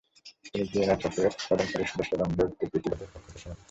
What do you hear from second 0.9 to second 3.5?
চক্রের প্রধান সারির সদস্য এবং যৌক্তিক ইতিবাদের প্রখ্যাত